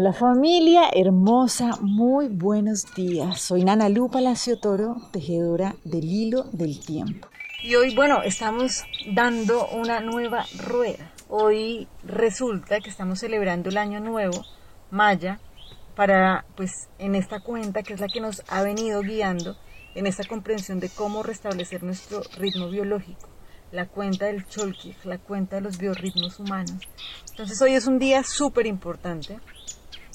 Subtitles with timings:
[0.00, 3.40] Hola familia hermosa, muy buenos días.
[3.40, 7.26] Soy Nana Lu Palacio Toro, tejedora del hilo del tiempo.
[7.64, 11.10] Y hoy, bueno, estamos dando una nueva rueda.
[11.28, 14.44] Hoy resulta que estamos celebrando el año nuevo,
[14.92, 15.40] Maya,
[15.96, 19.56] para, pues, en esta cuenta que es la que nos ha venido guiando
[19.96, 23.28] en esta comprensión de cómo restablecer nuestro ritmo biológico
[23.72, 26.78] la cuenta del Cholkij, la cuenta de los biorritmos humanos.
[27.30, 29.38] Entonces hoy es un día súper importante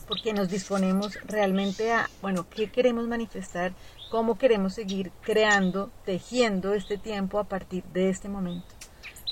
[0.07, 3.73] porque nos disponemos realmente a, bueno, qué queremos manifestar,
[4.09, 8.68] cómo queremos seguir creando, tejiendo este tiempo a partir de este momento.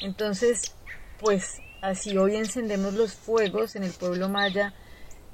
[0.01, 0.75] Entonces,
[1.19, 4.73] pues así hoy encendemos los fuegos en el pueblo maya,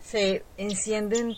[0.01, 1.35] se encienden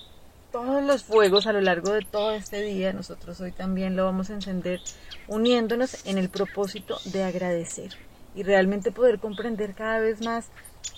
[0.52, 4.30] todos los fuegos a lo largo de todo este día, nosotros hoy también lo vamos
[4.30, 4.80] a encender
[5.28, 7.92] uniéndonos en el propósito de agradecer
[8.36, 10.48] y realmente poder comprender cada vez más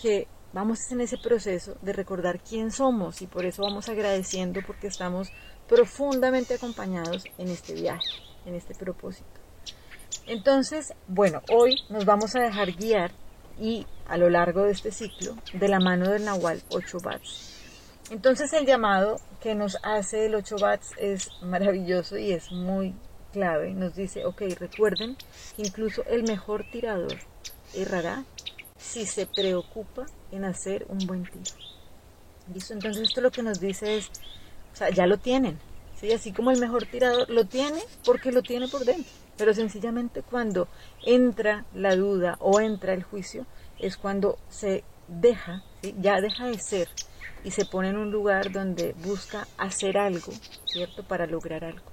[0.01, 4.87] que vamos en ese proceso de recordar quién somos y por eso vamos agradeciendo porque
[4.87, 5.29] estamos
[5.67, 8.09] profundamente acompañados en este viaje,
[8.45, 9.27] en este propósito.
[10.27, 13.11] Entonces, bueno, hoy nos vamos a dejar guiar
[13.59, 17.57] y a lo largo de este ciclo de la mano del Nahual 8 Bats.
[18.09, 22.93] Entonces el llamado que nos hace el 8 Bats es maravilloso y es muy
[23.31, 23.73] clave.
[23.73, 25.15] Nos dice, ok, recuerden
[25.55, 27.17] que incluso el mejor tirador
[27.73, 28.25] errará
[28.81, 31.55] si se preocupa en hacer un buen tiro.
[32.53, 32.73] ¿Listo?
[32.73, 34.09] Entonces esto lo que nos dice es,
[34.73, 35.59] o sea, ya lo tienen.
[35.99, 36.11] ¿sí?
[36.11, 39.11] Así como el mejor tirador lo tiene porque lo tiene por dentro.
[39.37, 40.67] Pero sencillamente cuando
[41.03, 43.45] entra la duda o entra el juicio
[43.79, 45.63] es cuando se deja,
[45.99, 46.89] ya deja de ser
[47.43, 50.31] y se pone en un lugar donde busca hacer algo,
[50.65, 51.03] ¿cierto?
[51.03, 51.85] Para lograr algo.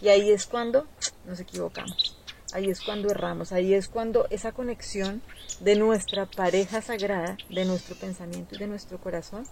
[0.00, 0.86] Y ahí es cuando
[1.26, 2.21] nos equivocamos
[2.52, 5.22] ahí es cuando erramos, ahí es cuando esa conexión
[5.60, 9.44] de nuestra pareja sagrada, de nuestro pensamiento y de nuestro corazón,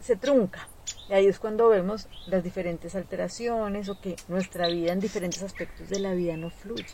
[0.00, 0.68] se trunca.
[1.08, 5.88] Y ahí es cuando vemos las diferentes alteraciones o que nuestra vida en diferentes aspectos
[5.88, 6.86] de la vida no fluye.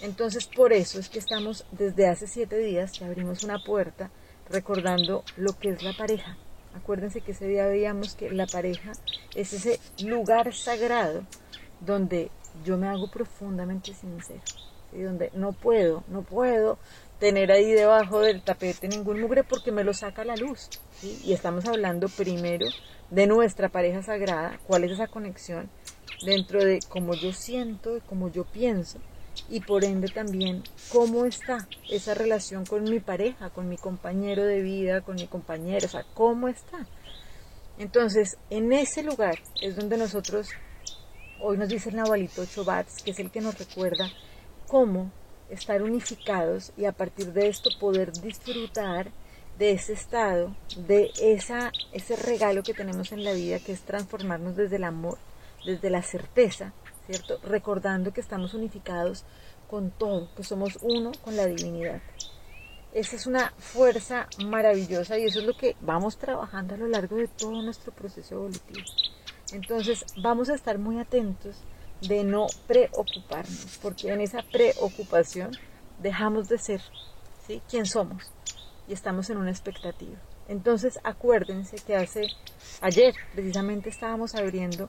[0.00, 4.10] Entonces por eso es que estamos desde hace siete días que abrimos una puerta
[4.48, 6.36] recordando lo que es la pareja.
[6.74, 8.92] Acuérdense que ese día veíamos que la pareja
[9.34, 11.24] es ese lugar sagrado
[11.80, 12.30] donde
[12.64, 14.40] yo me hago profundamente sincero,
[14.92, 16.78] y donde no puedo, no puedo
[17.18, 20.68] tener ahí debajo del tapete ningún mugre porque me lo saca la luz.
[21.02, 22.66] Y estamos hablando primero
[23.10, 25.68] de nuestra pareja sagrada, cuál es esa conexión
[26.24, 28.98] dentro de cómo yo siento, de cómo yo pienso
[29.48, 34.62] y por ende también cómo está esa relación con mi pareja, con mi compañero de
[34.62, 36.86] vida, con mi compañero, o sea, cómo está.
[37.78, 40.48] Entonces, en ese lugar es donde nosotros
[41.40, 44.10] Hoy nos dice el Nahualito Chobats, que es el que nos recuerda
[44.66, 45.12] cómo
[45.48, 49.12] estar unificados y a partir de esto poder disfrutar
[49.56, 50.56] de ese estado,
[50.88, 55.16] de esa, ese regalo que tenemos en la vida, que es transformarnos desde el amor,
[55.64, 56.72] desde la certeza,
[57.06, 57.38] ¿cierto?
[57.44, 59.24] Recordando que estamos unificados
[59.70, 62.00] con todo, que somos uno con la divinidad.
[62.92, 67.14] Esa es una fuerza maravillosa y eso es lo que vamos trabajando a lo largo
[67.14, 68.84] de todo nuestro proceso evolutivo.
[69.52, 71.56] Entonces vamos a estar muy atentos
[72.00, 75.52] de no preocuparnos, porque en esa preocupación
[76.00, 76.80] dejamos de ser
[77.46, 77.62] ¿sí?
[77.68, 78.24] quien somos
[78.86, 80.16] y estamos en una expectativa.
[80.48, 82.28] Entonces acuérdense que hace
[82.80, 84.88] ayer precisamente estábamos abriendo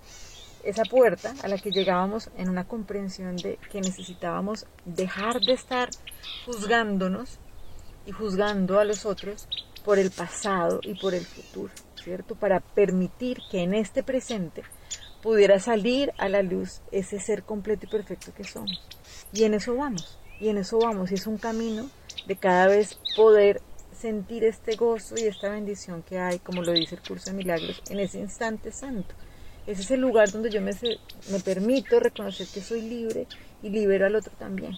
[0.64, 5.90] esa puerta a la que llegábamos en una comprensión de que necesitábamos dejar de estar
[6.46, 7.40] juzgándonos
[8.06, 9.48] y juzgando a los otros
[9.84, 11.72] por el pasado y por el futuro.
[12.10, 12.34] ¿Cierto?
[12.34, 14.64] Para permitir que en este presente
[15.22, 18.82] pudiera salir a la luz ese ser completo y perfecto que somos.
[19.32, 21.88] Y en eso vamos, y en eso vamos, y es un camino
[22.26, 23.62] de cada vez poder
[23.96, 27.84] sentir este gozo y esta bendición que hay, como lo dice el curso de milagros,
[27.92, 29.14] en ese instante santo.
[29.68, 30.72] Ese es el lugar donde yo me,
[31.32, 33.28] me permito reconocer que soy libre
[33.62, 34.74] y libero al otro también.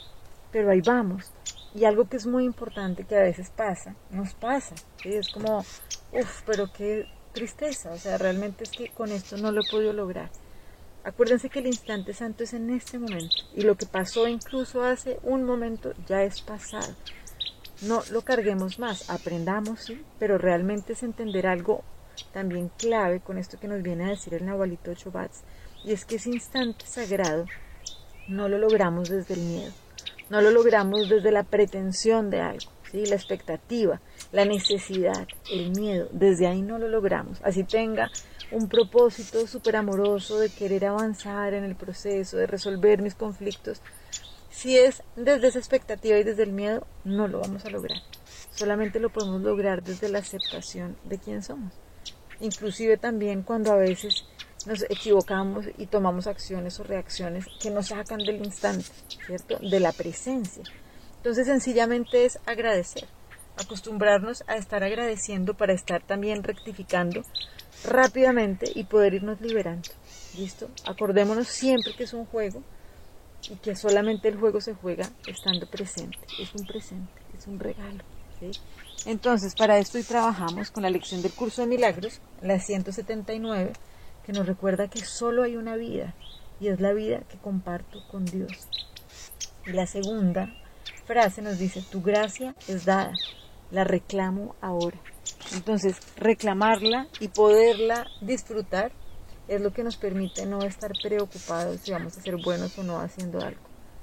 [0.51, 1.31] Pero ahí vamos.
[1.73, 4.75] Y algo que es muy importante que a veces pasa, nos pasa.
[5.05, 9.61] Es como, uff, pero qué tristeza, o sea, realmente es que con esto no lo
[9.61, 10.29] he podido lograr.
[11.03, 15.19] Acuérdense que el instante santo es en este momento y lo que pasó incluso hace
[15.23, 16.95] un momento ya es pasado.
[17.81, 21.83] No lo carguemos más, aprendamos, sí, pero realmente es entender algo
[22.31, 25.41] también clave con esto que nos viene a decir el Nahualito Chobats,
[25.83, 27.45] y es que ese instante sagrado
[28.27, 29.71] no lo logramos desde el miedo,
[30.29, 33.05] no lo logramos desde la pretensión de algo, ¿sí?
[33.07, 33.99] la expectativa,
[34.31, 37.39] la necesidad, el miedo, desde ahí no lo logramos.
[37.43, 38.09] Así tenga
[38.51, 43.81] un propósito súper amoroso de querer avanzar en el proceso, de resolver mis conflictos.
[44.49, 47.97] Si es desde esa expectativa y desde el miedo, no lo vamos a lograr.
[48.51, 51.73] Solamente lo podemos lograr desde la aceptación de quién somos.
[52.41, 54.25] inclusive también cuando a veces
[54.65, 58.85] nos equivocamos y tomamos acciones o reacciones que nos sacan del instante,
[59.25, 59.57] ¿cierto?
[59.59, 60.63] De la presencia.
[61.17, 63.07] Entonces sencillamente es agradecer,
[63.61, 67.23] acostumbrarnos a estar agradeciendo para estar también rectificando
[67.83, 69.89] rápidamente y poder irnos liberando.
[70.37, 70.69] ¿Listo?
[70.85, 72.63] Acordémonos siempre que es un juego
[73.49, 76.17] y que solamente el juego se juega estando presente.
[76.39, 78.03] Es un presente, es un regalo.
[79.05, 83.73] Entonces, para esto hoy trabajamos con la lección del curso de milagros, la 179,
[84.25, 86.13] que nos recuerda que solo hay una vida
[86.59, 88.67] y es la vida que comparto con Dios.
[89.65, 90.53] Y la segunda
[91.05, 93.13] frase nos dice, tu gracia es dada,
[93.71, 94.97] la reclamo ahora.
[95.53, 98.91] Entonces, reclamarla y poderla disfrutar
[99.47, 102.99] es lo que nos permite no estar preocupados si vamos a ser buenos o no
[102.99, 103.61] haciendo algo,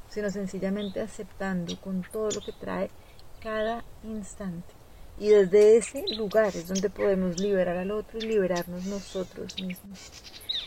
[0.08, 2.90] sino sencillamente aceptando con todo lo que trae
[3.40, 4.74] cada instante.
[5.18, 10.12] Y desde ese lugar es donde podemos liberar al otro y liberarnos nosotros mismos.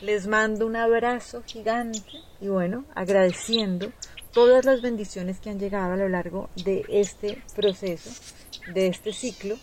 [0.02, 2.02] Les mando un abrazo gigante
[2.42, 3.92] y bueno, agradeciendo
[4.32, 8.10] todas las bendiciones que han llegado a lo largo de este proceso,
[8.74, 9.56] de este ciclo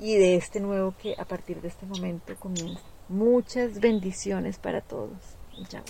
[0.00, 2.80] y de este nuevo que a partir de este momento comienza.
[3.08, 5.18] Muchas bendiciones para todos.
[5.68, 5.84] Chao.